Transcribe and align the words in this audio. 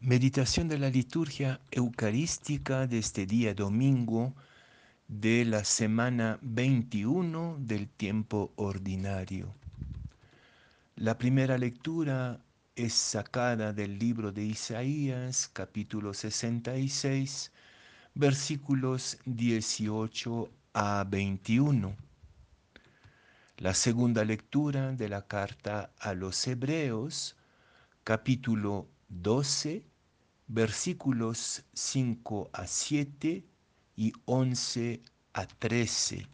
Meditación 0.00 0.68
de 0.68 0.78
la 0.78 0.90
liturgia 0.90 1.58
eucarística 1.70 2.86
de 2.86 2.98
este 2.98 3.24
día 3.24 3.54
domingo 3.54 4.34
de 5.08 5.46
la 5.46 5.64
semana 5.64 6.38
21 6.42 7.56
del 7.60 7.88
tiempo 7.88 8.52
ordinario. 8.56 9.54
La 10.96 11.16
primera 11.16 11.56
lectura 11.56 12.38
es 12.76 12.92
sacada 12.92 13.72
del 13.72 13.98
libro 13.98 14.32
de 14.32 14.44
Isaías, 14.44 15.48
capítulo 15.50 16.12
66, 16.12 17.50
versículos 18.14 19.16
18 19.24 20.50
a 20.74 21.04
21. 21.08 21.96
La 23.56 23.72
segunda 23.72 24.26
lectura 24.26 24.92
de 24.92 25.08
la 25.08 25.26
carta 25.26 25.90
a 25.98 26.12
los 26.12 26.46
Hebreos, 26.46 27.34
capítulo 28.04 28.88
12, 29.08 29.86
versículos 30.46 31.64
5 31.74 32.50
a 32.52 32.66
7 32.66 33.44
y 33.96 34.12
11 34.24 35.02
a 35.32 35.46
13. 35.46 36.26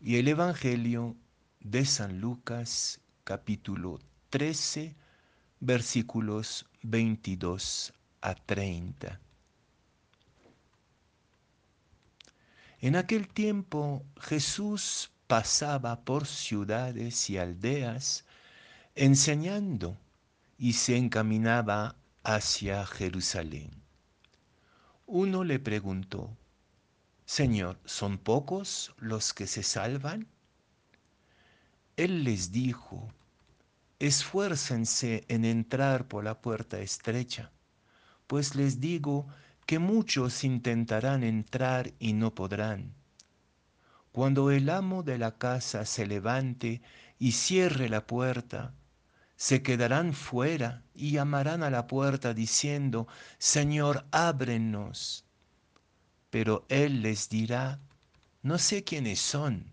Y 0.00 0.16
el 0.16 0.28
Evangelio 0.28 1.16
de 1.60 1.84
San 1.84 2.20
Lucas, 2.20 3.00
capítulo 3.24 4.00
13, 4.30 4.94
versículos 5.60 6.66
22 6.82 7.92
a 8.20 8.34
30. 8.34 9.20
En 12.80 12.96
aquel 12.96 13.28
tiempo 13.28 14.04
Jesús 14.20 15.10
pasaba 15.26 16.04
por 16.04 16.26
ciudades 16.26 17.30
y 17.30 17.38
aldeas, 17.38 18.26
enseñando 18.94 19.96
y 20.58 20.74
se 20.74 20.96
encaminaba 20.96 21.96
hacia 22.22 22.86
Jerusalén. 22.86 23.70
Uno 25.06 25.44
le 25.44 25.58
preguntó, 25.58 26.36
Señor, 27.26 27.78
¿son 27.84 28.18
pocos 28.18 28.94
los 28.98 29.34
que 29.34 29.46
se 29.46 29.62
salvan? 29.62 30.26
Él 31.96 32.24
les 32.24 32.52
dijo, 32.52 33.12
esfuércense 33.98 35.24
en 35.28 35.44
entrar 35.44 36.08
por 36.08 36.24
la 36.24 36.40
puerta 36.40 36.80
estrecha, 36.80 37.50
pues 38.26 38.54
les 38.54 38.80
digo 38.80 39.26
que 39.66 39.78
muchos 39.78 40.44
intentarán 40.44 41.22
entrar 41.22 41.92
y 41.98 42.12
no 42.12 42.34
podrán. 42.34 42.92
Cuando 44.12 44.50
el 44.50 44.68
amo 44.70 45.02
de 45.02 45.18
la 45.18 45.38
casa 45.38 45.84
se 45.86 46.06
levante 46.06 46.82
y 47.18 47.32
cierre 47.32 47.88
la 47.88 48.06
puerta, 48.06 48.72
se 49.36 49.62
quedarán 49.62 50.14
fuera 50.14 50.82
y 50.94 51.12
llamarán 51.12 51.62
a 51.62 51.70
la 51.70 51.86
puerta 51.86 52.34
diciendo, 52.34 53.08
Señor, 53.38 54.06
ábrenos. 54.10 55.24
Pero 56.30 56.64
él 56.68 57.02
les 57.02 57.28
dirá, 57.28 57.80
no 58.42 58.58
sé 58.58 58.84
quiénes 58.84 59.20
son. 59.20 59.72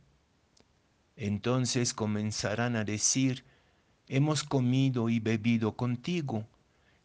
Entonces 1.15 1.93
comenzarán 1.93 2.75
a 2.75 2.83
decir, 2.83 3.45
hemos 4.07 4.43
comido 4.43 5.09
y 5.09 5.19
bebido 5.19 5.75
contigo, 5.75 6.47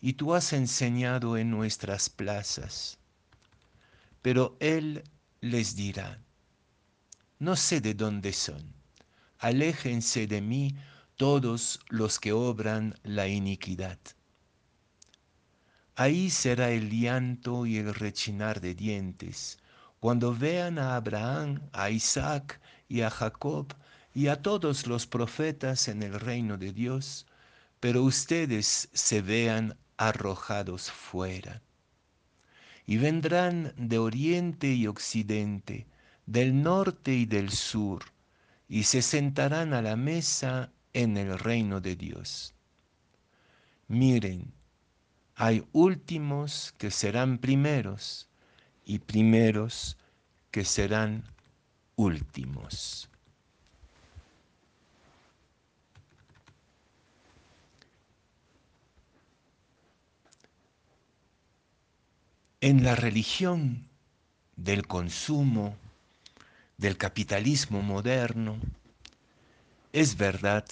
y 0.00 0.14
tú 0.14 0.34
has 0.34 0.52
enseñado 0.52 1.36
en 1.36 1.50
nuestras 1.50 2.08
plazas. 2.08 2.98
Pero 4.22 4.56
él 4.60 5.04
les 5.40 5.77
dirá, 5.77 6.18
no 7.38 7.56
sé 7.56 7.80
de 7.80 7.94
dónde 7.94 8.32
son, 8.32 8.72
aléjense 9.38 10.27
de 10.27 10.40
mí 10.40 10.74
todos 11.17 11.81
los 11.89 12.20
que 12.20 12.33
obran 12.33 12.95
la 13.03 13.27
iniquidad. 13.27 13.98
Ahí 15.95 16.28
será 16.28 16.70
el 16.70 16.91
llanto 16.91 17.64
y 17.64 17.78
el 17.78 17.95
rechinar 17.95 18.61
de 18.61 18.75
dientes, 18.75 19.58
cuando 19.98 20.34
vean 20.34 20.78
a 20.78 20.95
Abraham, 20.95 21.63
a 21.73 21.89
Isaac 21.89 22.61
y 22.86 23.01
a 23.01 23.08
Jacob 23.08 23.74
y 24.14 24.29
a 24.29 24.42
todos 24.42 24.86
los 24.86 25.07
profetas 25.07 25.89
en 25.89 26.02
el 26.02 26.20
reino 26.20 26.58
de 26.58 26.73
Dios, 26.73 27.27
pero 27.80 28.02
ustedes 28.02 28.90
se 28.92 29.23
vean 29.23 29.77
arrojados 29.96 30.90
fuera. 30.90 31.63
Y 32.85 32.98
vendrán 32.98 33.73
de 33.79 33.98
oriente 33.98 34.74
y 34.74 34.86
occidente, 34.86 35.86
del 36.27 36.63
norte 36.63 37.14
y 37.14 37.24
del 37.24 37.51
sur, 37.51 38.05
y 38.69 38.83
se 38.83 39.01
sentarán 39.01 39.73
a 39.73 39.80
la 39.80 39.96
mesa 39.96 40.73
en 40.96 41.18
el 41.18 41.39
reino 41.39 41.83
de 41.83 41.95
Dios. 41.95 42.55
Miren, 43.86 44.51
hay 45.34 45.62
últimos 45.73 46.73
que 46.79 46.90
serán 46.90 47.36
primeros 47.36 48.30
y 48.86 48.98
primeros 49.01 49.98
que 50.51 50.64
serán 50.64 51.23
últimos. 51.96 53.11
En 62.63 62.83
la 62.83 62.95
religión 62.95 63.86
del 64.57 64.86
consumo, 64.86 65.77
del 66.78 66.96
capitalismo 66.96 67.83
moderno, 67.83 68.58
es 69.96 70.18
verdad, 70.18 70.67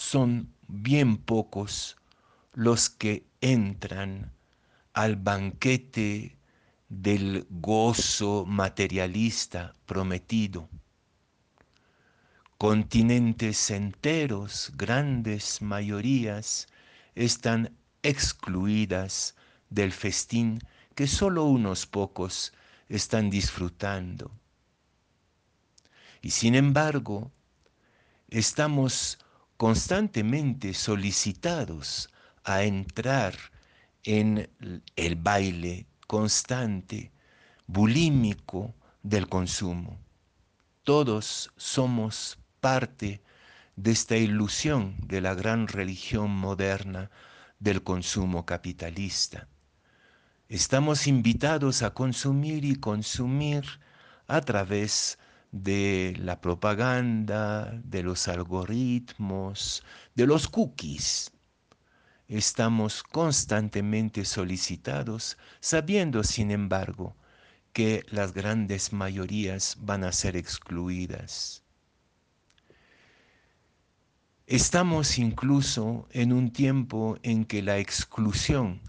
son 0.00 0.54
bien 0.66 1.18
pocos 1.18 1.98
los 2.54 2.88
que 2.88 3.26
entran 3.42 4.32
al 4.94 5.16
banquete 5.16 6.38
del 6.88 7.46
gozo 7.50 8.46
materialista 8.46 9.74
prometido. 9.84 10.70
Continentes 12.56 13.70
enteros, 13.70 14.72
grandes 14.74 15.60
mayorías, 15.60 16.68
están 17.14 17.76
excluidas 18.02 19.36
del 19.68 19.92
festín 19.92 20.60
que 20.94 21.06
solo 21.06 21.44
unos 21.44 21.86
pocos 21.86 22.54
están 22.88 23.28
disfrutando. 23.28 24.30
Y 26.22 26.30
sin 26.30 26.54
embargo, 26.54 27.30
estamos 28.28 29.18
constantemente 29.60 30.72
solicitados 30.72 32.08
a 32.44 32.62
entrar 32.62 33.34
en 34.04 34.48
el 34.96 35.16
baile 35.16 35.84
constante, 36.06 37.12
bulímico 37.66 38.74
del 39.02 39.28
consumo. 39.28 39.98
Todos 40.82 41.52
somos 41.58 42.38
parte 42.60 43.20
de 43.76 43.90
esta 43.90 44.16
ilusión 44.16 44.96
de 45.06 45.20
la 45.20 45.34
gran 45.34 45.68
religión 45.68 46.30
moderna 46.30 47.10
del 47.58 47.82
consumo 47.82 48.46
capitalista. 48.46 49.46
Estamos 50.48 51.06
invitados 51.06 51.82
a 51.82 51.90
consumir 51.92 52.64
y 52.64 52.76
consumir 52.76 53.66
a 54.26 54.40
través 54.40 55.18
de 55.18 55.29
la 55.52 56.40
propaganda, 56.40 57.72
de 57.84 58.02
los 58.02 58.28
algoritmos, 58.28 59.82
de 60.14 60.26
los 60.26 60.48
cookies. 60.48 61.32
Estamos 62.28 63.02
constantemente 63.02 64.24
solicitados, 64.24 65.36
sabiendo, 65.60 66.22
sin 66.22 66.52
embargo, 66.52 67.16
que 67.72 68.04
las 68.10 68.32
grandes 68.32 68.92
mayorías 68.92 69.76
van 69.80 70.04
a 70.04 70.12
ser 70.12 70.36
excluidas. 70.36 71.64
Estamos 74.46 75.18
incluso 75.18 76.08
en 76.10 76.32
un 76.32 76.52
tiempo 76.52 77.18
en 77.22 77.44
que 77.44 77.62
la 77.62 77.78
exclusión 77.78 78.80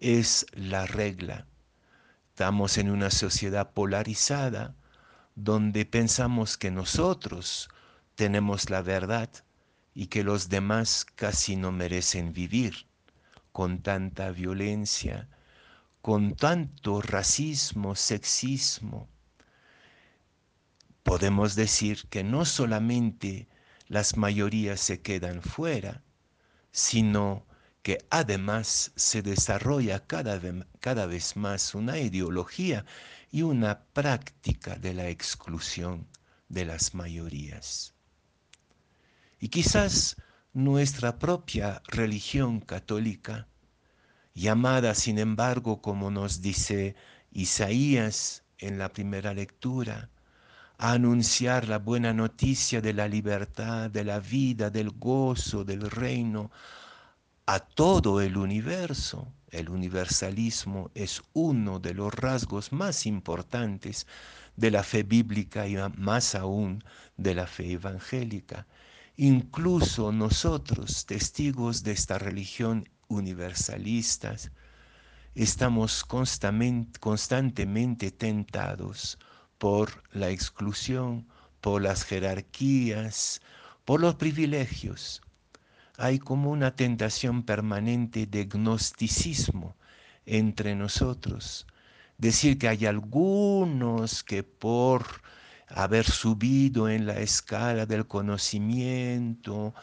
es 0.00 0.46
la 0.52 0.86
regla. 0.86 1.46
Estamos 2.30 2.78
en 2.78 2.90
una 2.90 3.10
sociedad 3.10 3.72
polarizada 3.72 4.74
donde 5.34 5.84
pensamos 5.86 6.56
que 6.58 6.70
nosotros 6.70 7.68
tenemos 8.14 8.70
la 8.70 8.82
verdad 8.82 9.30
y 9.94 10.06
que 10.06 10.24
los 10.24 10.48
demás 10.48 11.04
casi 11.04 11.56
no 11.56 11.72
merecen 11.72 12.32
vivir 12.32 12.86
con 13.52 13.82
tanta 13.82 14.30
violencia, 14.30 15.28
con 16.00 16.34
tanto 16.34 17.02
racismo, 17.02 17.94
sexismo. 17.94 19.08
Podemos 21.02 21.54
decir 21.54 22.06
que 22.08 22.24
no 22.24 22.44
solamente 22.44 23.48
las 23.88 24.16
mayorías 24.16 24.80
se 24.80 25.02
quedan 25.02 25.42
fuera, 25.42 26.02
sino 26.70 27.46
que 27.82 28.04
además 28.10 28.92
se 28.96 29.22
desarrolla 29.22 30.06
cada 30.06 30.38
vez, 30.38 30.64
cada 30.80 31.06
vez 31.06 31.36
más 31.36 31.74
una 31.74 31.98
ideología 31.98 32.84
y 33.30 33.42
una 33.42 33.84
práctica 33.92 34.76
de 34.76 34.94
la 34.94 35.08
exclusión 35.08 36.06
de 36.48 36.64
las 36.64 36.94
mayorías. 36.94 37.94
Y 39.40 39.48
quizás 39.48 40.16
nuestra 40.52 41.18
propia 41.18 41.82
religión 41.88 42.60
católica, 42.60 43.48
llamada 44.34 44.94
sin 44.94 45.18
embargo, 45.18 45.82
como 45.82 46.10
nos 46.10 46.40
dice 46.40 46.94
Isaías 47.32 48.44
en 48.58 48.78
la 48.78 48.92
primera 48.92 49.34
lectura, 49.34 50.10
a 50.78 50.92
anunciar 50.92 51.68
la 51.68 51.78
buena 51.78 52.12
noticia 52.12 52.80
de 52.80 52.92
la 52.92 53.08
libertad, 53.08 53.90
de 53.90 54.04
la 54.04 54.20
vida, 54.20 54.70
del 54.70 54.90
gozo, 54.90 55.64
del 55.64 55.90
reino 55.90 56.50
a 57.52 57.60
todo 57.60 58.22
el 58.22 58.38
universo. 58.38 59.30
El 59.50 59.68
universalismo 59.68 60.90
es 60.94 61.20
uno 61.34 61.80
de 61.80 61.92
los 61.92 62.14
rasgos 62.14 62.72
más 62.72 63.04
importantes 63.04 64.06
de 64.56 64.70
la 64.70 64.82
fe 64.82 65.02
bíblica 65.02 65.68
y 65.68 65.76
más 65.98 66.34
aún 66.34 66.82
de 67.18 67.34
la 67.34 67.46
fe 67.46 67.72
evangélica. 67.72 68.66
Incluso 69.18 70.12
nosotros, 70.12 71.04
testigos 71.04 71.82
de 71.82 71.92
esta 71.92 72.18
religión 72.18 72.88
universalista, 73.08 74.34
estamos 75.34 76.04
constantemente 76.04 78.10
tentados 78.12 79.18
por 79.58 80.02
la 80.12 80.30
exclusión, 80.30 81.28
por 81.60 81.82
las 81.82 82.04
jerarquías, 82.04 83.42
por 83.84 84.00
los 84.00 84.14
privilegios. 84.14 85.20
Hay 86.02 86.18
como 86.18 86.50
una 86.50 86.74
tentación 86.74 87.44
permanente 87.44 88.26
de 88.26 88.46
gnosticismo 88.46 89.76
entre 90.26 90.74
nosotros. 90.74 91.64
Decir 92.18 92.58
que 92.58 92.66
hay 92.66 92.86
algunos 92.86 94.24
que 94.24 94.42
por 94.42 95.04
haber 95.68 96.04
subido 96.04 96.88
en 96.88 97.06
la 97.06 97.20
escala 97.20 97.86
del 97.86 98.08
conocimiento, 98.08 99.74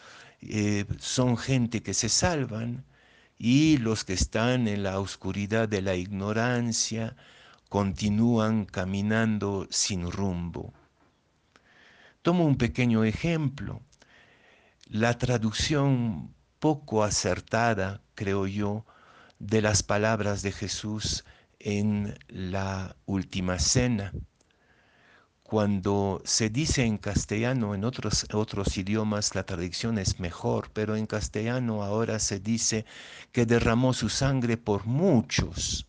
eh, 0.42 0.83
son 0.98 1.38
gente 1.38 1.81
que 1.81 1.94
se 1.94 2.10
salvan 2.10 2.83
y 3.38 3.77
los 3.77 4.04
que 4.04 4.12
están 4.12 4.68
en 4.68 4.83
la 4.83 5.00
oscuridad 5.00 5.69
de 5.69 5.81
la 5.81 5.95
ignorancia 5.95 7.16
continúan 7.69 8.66
caminando 8.66 9.68
sin 9.69 10.12
rumbo. 10.12 10.74
Tomo 12.21 12.45
un 12.45 12.57
pequeño 12.57 13.06
ejemplo. 13.06 13.81
La 14.89 15.18
traducción 15.18 16.36
poco 16.59 17.03
acertada, 17.03 18.01
creo 18.15 18.45
yo, 18.47 18.86
de 19.39 19.62
las 19.62 19.83
palabras 19.83 20.41
de 20.41 20.51
Jesús 20.51 21.24
en 21.59 22.19
la 22.27 22.95
última 23.06 23.59
cena 23.59 24.12
cuando 25.50 26.21
se 26.25 26.51
dice 26.51 26.83
en 26.83 27.00
castellano, 27.00 27.74
en 27.74 27.83
otros, 27.83 28.27
otros 28.33 28.77
idiomas 28.77 29.33
la 29.33 29.45
traducción 29.47 29.97
es 29.97 30.19
mejor, 30.19 30.69
pero 30.74 30.95
en 30.95 31.07
castellano 31.07 31.81
ahora 31.81 32.19
se 32.19 32.39
dice 32.39 32.85
que 33.31 33.47
derramó 33.47 33.94
su 33.94 34.09
sangre 34.09 34.57
por 34.57 34.85
muchos. 34.85 35.88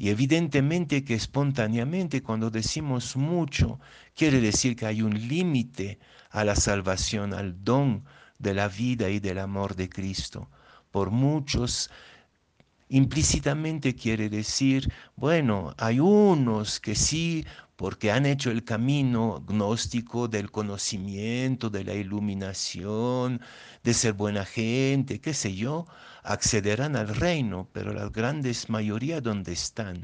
Y 0.00 0.08
evidentemente 0.08 1.04
que 1.04 1.12
espontáneamente 1.12 2.22
cuando 2.22 2.48
decimos 2.48 3.16
mucho, 3.16 3.78
quiere 4.14 4.40
decir 4.40 4.74
que 4.74 4.86
hay 4.86 5.02
un 5.02 5.12
límite 5.28 5.98
a 6.30 6.42
la 6.42 6.56
salvación, 6.56 7.34
al 7.34 7.62
don 7.62 8.06
de 8.38 8.54
la 8.54 8.68
vida 8.68 9.10
y 9.10 9.20
del 9.20 9.38
amor 9.38 9.76
de 9.76 9.90
Cristo. 9.90 10.48
Por 10.90 11.10
muchos 11.10 11.90
implícitamente 12.88 13.94
quiere 13.94 14.30
decir, 14.30 14.90
bueno, 15.16 15.74
hay 15.76 16.00
unos 16.00 16.80
que 16.80 16.94
sí 16.94 17.44
porque 17.80 18.12
han 18.12 18.26
hecho 18.26 18.50
el 18.50 18.62
camino 18.62 19.42
gnóstico 19.46 20.28
del 20.28 20.50
conocimiento, 20.50 21.70
de 21.70 21.82
la 21.82 21.94
iluminación, 21.94 23.40
de 23.82 23.94
ser 23.94 24.12
buena 24.12 24.44
gente, 24.44 25.18
qué 25.22 25.32
sé 25.32 25.54
yo, 25.54 25.86
accederán 26.22 26.94
al 26.94 27.08
reino, 27.08 27.70
pero 27.72 27.94
la 27.94 28.06
grandes 28.10 28.68
mayoría 28.68 29.22
¿dónde 29.22 29.52
están? 29.52 30.02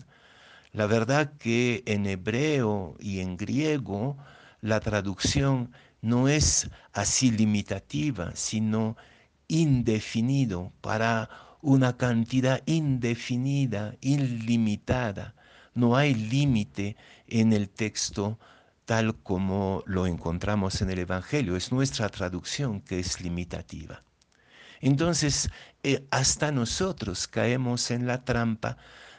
La 0.73 0.87
verdad 0.87 1.35
que 1.39 1.83
en 1.87 2.07
hebreo 2.07 2.97
y 2.99 3.21
en 3.21 3.37
griego 3.37 4.17
la 4.63 4.81
traducción 4.81 5.71
no 6.01 6.29
es 6.29 6.71
así 6.95 7.31
limitativa, 7.31 8.33
sino 8.35 8.97
indefinido, 9.49 10.73
para 10.81 11.29
una 11.61 11.99
cantidad 11.99 12.63
indefinida, 12.65 13.97
ilimitada. 14.01 15.35
No 15.77 15.97
hay 15.97 16.15
límite 16.15 16.97
en 17.29 17.53
el 17.53 17.69
texto 17.69 18.39
tal 18.87 19.15
como 19.17 19.83
lo 19.87 20.07
encontramos 20.07 20.81
en 20.81 20.91
el 20.91 21.01
Evangelio. 21.01 21.57
Es 21.57 21.71
nuestra 21.71 22.09
traducción 22.09 22.81
que 22.81 22.99
es 22.99 23.21
limitativa. 23.21 24.03
Entonces, 24.81 25.51
eh, 25.83 26.07
hasta 26.11 26.51
nosotros 26.51 27.29
caemos 27.29 27.91
en 27.91 28.07
la 28.07 28.25
trampa 28.25 28.77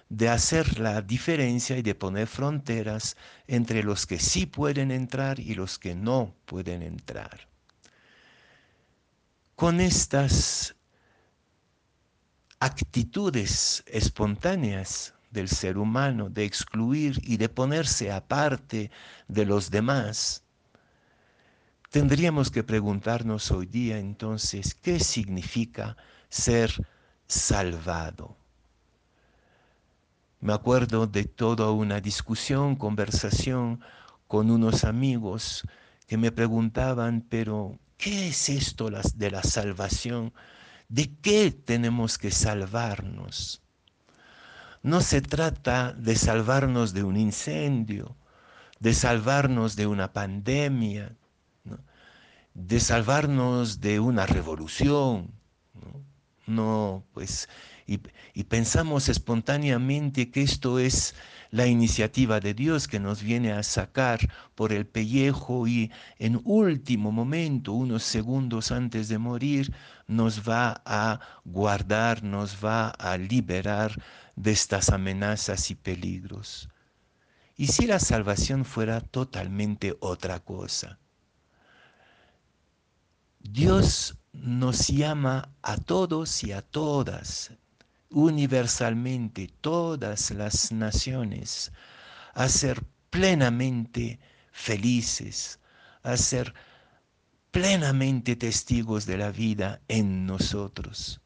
de 0.09 0.30
hacer 0.30 0.80
la 0.80 1.01
diferencia 1.01 1.77
y 1.77 1.81
de 1.81 1.95
poner 1.95 2.27
fronteras 2.27 3.18
entre 3.48 3.83
los 3.83 4.07
que 4.07 4.19
sí 4.19 4.45
pueden 4.45 4.92
entrar 4.92 5.39
y 5.39 5.54
los 5.54 5.77
que 5.77 5.95
no 5.95 6.33
pueden 6.45 6.81
entrar. 6.81 7.48
Con 9.56 9.81
estas 9.81 10.75
actitudes 12.59 13.83
espontáneas 13.86 15.13
del 15.31 15.50
ser 15.50 15.77
humano, 15.77 16.29
de 16.29 16.45
excluir 16.45 17.19
y 17.24 17.38
de 17.38 17.50
ponerse 17.50 18.12
aparte 18.12 18.91
de 19.27 19.45
los 19.45 19.69
demás, 19.69 20.44
tendríamos 21.89 22.51
que 22.51 22.63
preguntarnos 22.63 23.51
hoy 23.51 23.65
día 23.65 23.97
entonces 23.97 24.75
qué 24.75 25.00
significa 25.00 25.97
ser 26.29 26.71
salvado. 27.27 28.35
Me 30.39 30.53
acuerdo 30.53 31.07
de 31.07 31.24
toda 31.24 31.71
una 31.71 32.00
discusión, 32.00 32.75
conversación 32.75 33.81
con 34.27 34.51
unos 34.51 34.83
amigos 34.83 35.63
que 36.07 36.18
me 36.18 36.31
preguntaban, 36.31 37.25
pero 37.27 37.80
¿qué 37.97 38.27
es 38.27 38.50
esto 38.50 38.89
de 39.15 39.31
la 39.31 39.44
salvación? 39.44 40.33
¿De 40.89 41.12
qué 41.21 41.51
tenemos 41.51 42.18
que 42.18 42.31
salvarnos? 42.31 43.62
No 44.88 45.01
se 45.01 45.22
trata 45.22 45.92
de 45.92 46.16
salvarnos 46.16 46.94
de 46.94 47.04
un 47.04 47.18
incendio, 47.18 48.16
de 48.80 48.94
salvarnos 48.94 49.75
de 49.75 49.86
una 49.86 50.13
pandemia, 50.13 51.13
de 52.54 52.80
salvarnos 52.80 53.81
de 53.81 54.00
una 54.00 54.25
revolución. 54.25 55.34
Pues, 57.13 57.49
y, 57.85 57.99
y 58.33 58.44
pensamos 58.45 59.09
espontáneamente 59.09 60.31
que 60.31 60.42
esto 60.42 60.80
es 60.80 61.13
la 61.51 61.68
iniciativa 61.68 62.39
de 62.39 62.54
Dios 62.54 62.87
que 62.87 62.99
nos 62.99 63.21
viene 63.21 63.51
a 63.51 63.63
sacar 63.63 64.19
por 64.56 64.71
el 64.71 64.85
pellejo 64.87 65.68
y 65.68 65.92
en 66.19 66.39
último 66.45 67.11
momento, 67.11 67.73
unos 67.73 68.04
segundos 68.04 68.71
antes 68.71 69.09
de 69.09 69.18
morir, 69.18 69.73
nos 70.07 70.47
va 70.47 70.81
a 70.85 71.19
guardar, 71.44 72.23
nos 72.23 72.63
va 72.63 72.89
a 72.89 73.18
liberar 73.18 74.01
de 74.37 74.51
estas 74.51 74.89
amenazas 74.89 75.69
y 75.69 75.75
peligros. 75.75 76.69
¿Y 77.57 77.68
si 77.68 77.87
la 77.87 77.99
salvación 77.99 78.63
fuera 78.63 79.01
totalmente 79.01 79.97
otra 79.99 80.39
cosa? 80.39 80.99
Dios 83.39 84.18
nos 84.41 84.87
llama 84.87 85.49
a 85.61 85.77
todos 85.77 86.44
y 86.44 86.51
a 86.51 86.61
todas, 86.61 87.51
universalmente, 88.09 89.49
todas 89.61 90.31
las 90.31 90.71
naciones, 90.71 91.71
a 92.33 92.47
ser 92.49 92.83
plenamente 93.09 94.19
felices, 94.51 95.59
a 96.03 96.17
ser 96.17 96.53
plenamente 97.51 98.35
testigos 98.35 99.06
de 99.06 99.17
la 99.17 99.31
vida 99.31 99.81
en 99.87 100.25
nosotros. 100.25 101.21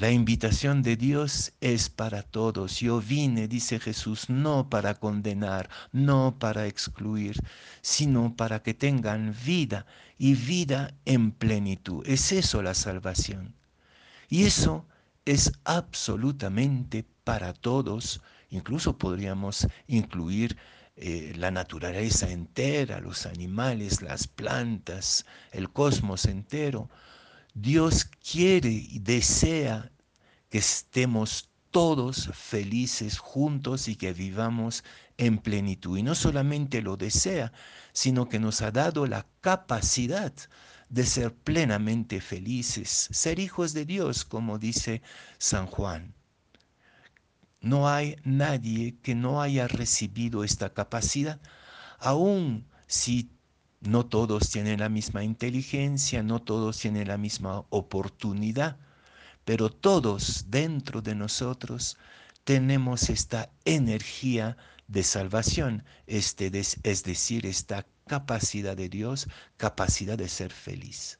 La 0.00 0.10
invitación 0.10 0.80
de 0.80 0.96
Dios 0.96 1.52
es 1.60 1.90
para 1.90 2.22
todos. 2.22 2.80
Yo 2.80 3.02
vine, 3.02 3.48
dice 3.48 3.78
Jesús, 3.78 4.30
no 4.30 4.70
para 4.70 4.94
condenar, 4.94 5.68
no 5.92 6.38
para 6.38 6.66
excluir, 6.66 7.36
sino 7.82 8.34
para 8.34 8.62
que 8.62 8.72
tengan 8.72 9.36
vida 9.44 9.84
y 10.16 10.36
vida 10.36 10.94
en 11.04 11.32
plenitud. 11.32 12.02
Es 12.06 12.32
eso 12.32 12.62
la 12.62 12.72
salvación. 12.72 13.54
Y 14.30 14.44
eso 14.44 14.86
es 15.26 15.52
absolutamente 15.64 17.04
para 17.22 17.52
todos. 17.52 18.22
Incluso 18.48 18.96
podríamos 18.96 19.66
incluir 19.86 20.56
eh, 20.96 21.34
la 21.36 21.50
naturaleza 21.50 22.30
entera, 22.30 23.00
los 23.00 23.26
animales, 23.26 24.00
las 24.00 24.26
plantas, 24.26 25.26
el 25.52 25.68
cosmos 25.70 26.24
entero 26.24 26.88
Dios 27.54 28.04
quiere 28.04 28.70
y 28.70 28.98
desea 29.00 29.90
que 30.48 30.58
estemos 30.58 31.50
todos 31.70 32.30
felices 32.32 33.18
juntos 33.18 33.88
y 33.88 33.96
que 33.96 34.12
vivamos 34.12 34.84
en 35.16 35.38
plenitud. 35.38 35.98
Y 35.98 36.02
no 36.02 36.14
solamente 36.14 36.82
lo 36.82 36.96
desea, 36.96 37.52
sino 37.92 38.28
que 38.28 38.38
nos 38.38 38.62
ha 38.62 38.70
dado 38.70 39.06
la 39.06 39.26
capacidad 39.40 40.32
de 40.88 41.06
ser 41.06 41.34
plenamente 41.34 42.20
felices, 42.20 43.08
ser 43.12 43.38
hijos 43.38 43.72
de 43.72 43.84
Dios, 43.84 44.24
como 44.24 44.58
dice 44.58 45.02
San 45.38 45.66
Juan. 45.66 46.14
No 47.60 47.88
hay 47.88 48.16
nadie 48.24 48.96
que 49.02 49.14
no 49.14 49.40
haya 49.40 49.68
recibido 49.68 50.42
esta 50.42 50.72
capacidad, 50.72 51.40
aun 51.98 52.66
si 52.86 53.30
no 53.80 54.04
todos 54.04 54.50
tienen 54.50 54.80
la 54.80 54.88
misma 54.88 55.24
inteligencia, 55.24 56.22
no 56.22 56.40
todos 56.40 56.78
tienen 56.78 57.08
la 57.08 57.16
misma 57.16 57.64
oportunidad, 57.70 58.76
pero 59.44 59.70
todos 59.70 60.46
dentro 60.48 61.00
de 61.00 61.14
nosotros 61.14 61.96
tenemos 62.44 63.08
esta 63.08 63.50
energía 63.64 64.56
de 64.86 65.02
salvación, 65.02 65.84
este 66.06 66.50
es 66.54 67.04
decir, 67.04 67.46
esta 67.46 67.86
capacidad 68.06 68.76
de 68.76 68.88
Dios, 68.88 69.28
capacidad 69.56 70.18
de 70.18 70.28
ser 70.28 70.52
feliz. 70.52 71.18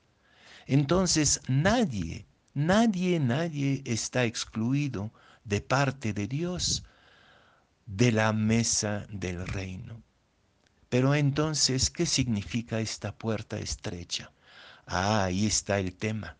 Entonces 0.67 1.40
nadie, 1.49 2.26
nadie, 2.52 3.21
nadie 3.21 3.83
está 3.87 4.25
excluido 4.25 5.12
de 5.45 5.61
parte 5.61 6.12
de 6.12 6.26
Dios 6.26 6.85
de 7.87 8.12
la 8.12 8.33
mesa 8.33 9.07
del 9.11 9.47
reino. 9.47 10.02
Pero 10.90 11.14
entonces, 11.14 11.88
¿qué 11.88 12.04
significa 12.04 12.80
esta 12.80 13.16
puerta 13.16 13.59
estrecha? 13.59 14.32
Ah, 14.87 15.25
ahí 15.25 15.47
está 15.47 15.78
el 15.78 15.94
tema. 15.97 16.37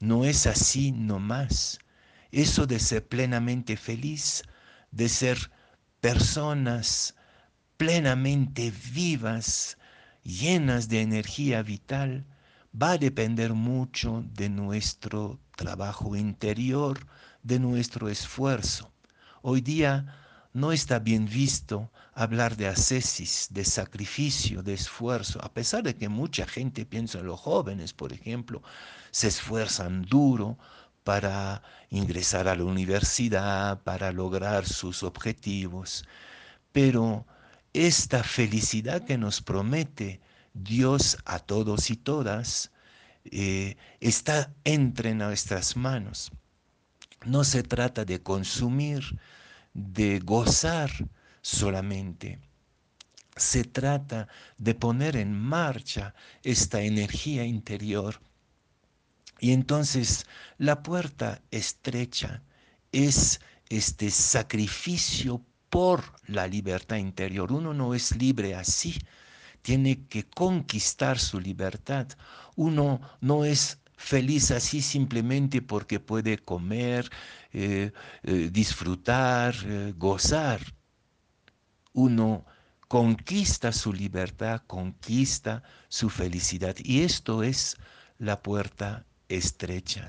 No 0.00 0.24
es 0.24 0.46
así 0.46 0.92
nomás. 0.92 1.78
Eso 2.32 2.66
de 2.66 2.80
ser 2.80 3.06
plenamente 3.06 3.76
feliz, 3.76 4.44
de 4.90 5.10
ser 5.10 5.50
personas 6.00 7.14
plenamente 7.76 8.72
vivas, 8.92 9.76
llenas 10.22 10.88
de 10.88 11.02
energía 11.02 11.62
vital, 11.62 12.24
va 12.74 12.92
a 12.92 12.98
depender 12.98 13.52
mucho 13.52 14.24
de 14.32 14.48
nuestro 14.48 15.38
trabajo 15.54 16.16
interior, 16.16 17.06
de 17.42 17.58
nuestro 17.58 18.08
esfuerzo. 18.08 18.90
Hoy 19.42 19.60
día 19.60 20.27
no 20.52 20.72
está 20.72 20.98
bien 20.98 21.26
visto 21.26 21.90
hablar 22.14 22.56
de 22.56 22.68
ascesis, 22.68 23.48
de 23.50 23.64
sacrificio, 23.64 24.62
de 24.62 24.74
esfuerzo, 24.74 25.38
a 25.42 25.52
pesar 25.52 25.82
de 25.82 25.94
que 25.94 26.08
mucha 26.08 26.46
gente, 26.46 26.84
piensa 26.86 27.20
en 27.20 27.26
los 27.26 27.40
jóvenes, 27.40 27.92
por 27.92 28.12
ejemplo, 28.12 28.62
se 29.10 29.28
esfuerzan 29.28 30.02
duro 30.02 30.58
para 31.04 31.62
ingresar 31.90 32.48
a 32.48 32.56
la 32.56 32.64
universidad, 32.64 33.82
para 33.82 34.12
lograr 34.12 34.66
sus 34.66 35.02
objetivos, 35.02 36.04
pero 36.72 37.26
esta 37.72 38.22
felicidad 38.22 39.04
que 39.04 39.18
nos 39.18 39.40
promete 39.40 40.20
Dios 40.54 41.18
a 41.24 41.38
todos 41.38 41.90
y 41.90 41.96
todas 41.96 42.72
eh, 43.24 43.76
está 44.00 44.52
entre 44.64 45.14
nuestras 45.14 45.76
manos. 45.76 46.30
No 47.24 47.44
se 47.44 47.62
trata 47.62 48.04
de 48.04 48.22
consumir, 48.22 49.18
de 49.78 50.18
gozar 50.18 50.90
solamente. 51.40 52.40
Se 53.36 53.62
trata 53.62 54.26
de 54.56 54.74
poner 54.74 55.16
en 55.16 55.32
marcha 55.32 56.14
esta 56.42 56.82
energía 56.82 57.44
interior. 57.44 58.20
Y 59.38 59.52
entonces 59.52 60.26
la 60.58 60.82
puerta 60.82 61.40
estrecha 61.52 62.42
es 62.90 63.40
este 63.68 64.10
sacrificio 64.10 65.44
por 65.70 66.02
la 66.26 66.48
libertad 66.48 66.96
interior. 66.96 67.52
Uno 67.52 67.72
no 67.72 67.94
es 67.94 68.16
libre 68.16 68.56
así, 68.56 68.98
tiene 69.62 70.06
que 70.08 70.24
conquistar 70.24 71.20
su 71.20 71.38
libertad. 71.38 72.08
Uno 72.56 73.00
no 73.20 73.44
es 73.44 73.78
feliz 73.98 74.52
así 74.52 74.80
simplemente 74.80 75.60
porque 75.60 76.00
puede 76.00 76.38
comer, 76.38 77.10
eh, 77.52 77.92
eh, 78.22 78.48
disfrutar, 78.50 79.54
eh, 79.64 79.92
gozar. 79.96 80.60
Uno 81.92 82.46
conquista 82.86 83.72
su 83.72 83.92
libertad, 83.92 84.62
conquista 84.66 85.62
su 85.88 86.08
felicidad. 86.08 86.76
Y 86.78 87.02
esto 87.02 87.42
es 87.42 87.76
la 88.18 88.40
puerta 88.40 89.04
estrecha. 89.28 90.08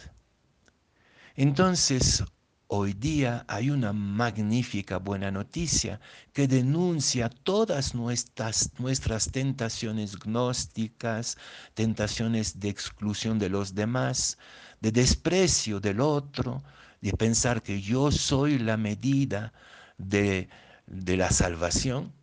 Entonces, 1.35 2.23
Hoy 2.71 2.93
día 2.93 3.45
hay 3.47 3.71
una 3.71 3.93
magnífica 3.93 4.99
buena 4.99 5.31
noticia 5.31 5.99
que 6.33 6.47
denuncia 6.47 7.27
todas 7.27 7.95
nuestras, 7.95 8.69
nuestras 8.77 9.31
tentaciones 9.31 10.19
gnósticas, 10.19 11.39
tentaciones 11.73 12.59
de 12.59 12.69
exclusión 12.69 13.39
de 13.39 13.49
los 13.49 13.73
demás, 13.73 14.37
de 14.81 14.91
desprecio 14.91 15.79
del 15.79 15.99
otro, 15.99 16.61
de 17.01 17.11
pensar 17.13 17.63
que 17.63 17.81
yo 17.81 18.11
soy 18.11 18.59
la 18.59 18.77
medida 18.77 19.51
de, 19.97 20.47
de 20.85 21.17
la 21.17 21.31
salvación 21.31 22.13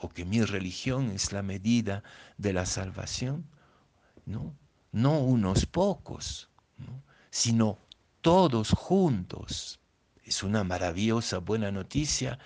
o 0.00 0.08
que 0.08 0.24
mi 0.24 0.42
religión 0.42 1.12
es 1.12 1.30
la 1.30 1.44
medida 1.44 2.02
de 2.36 2.52
la 2.52 2.66
salvación. 2.66 3.46
No, 4.26 4.56
no 4.90 5.20
unos 5.20 5.66
pocos, 5.66 6.48
sino 7.30 7.78
todos 8.22 8.70
juntos 8.72 9.78
es 10.24 10.42
una 10.42 10.64
maravillosa 10.64 11.38
buena 11.38 11.70
noticia 11.70 12.38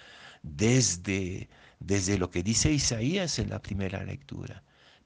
desde, 0.43 1.49
desde 1.81 2.19
lo 2.19 2.31
que 2.31 2.43
dice 2.43 2.73
Isaías 2.73 3.39
en 3.39 3.51
la 3.51 3.61
primera 3.61 4.03
lectura. 4.05 4.63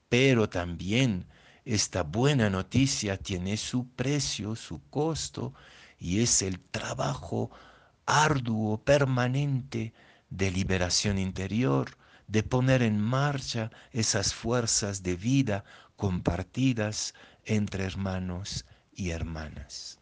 Pero 0.09 0.49
también 0.49 1.26
esta 1.64 2.02
buena 2.02 2.50
noticia 2.50 3.17
tiene 3.17 3.57
su 3.57 3.88
precio, 3.88 4.57
su 4.57 4.81
costo, 4.91 5.55
y 5.99 6.21
es 6.21 6.43
el 6.43 6.59
trabajo 6.59 7.50
arduo, 8.07 8.79
permanente 8.79 9.93
de 10.31 10.50
liberación 10.50 11.19
interior, 11.19 11.97
de 12.26 12.43
poner 12.43 12.83
en 12.83 12.99
marcha 12.99 13.71
esas 13.93 14.35
fuerzas 14.35 15.02
de 15.02 15.17
vida 15.17 15.64
compartidas 15.97 17.14
entre 17.45 17.85
hermanos 17.85 18.64
y 18.95 19.11
hermanas. 19.11 20.01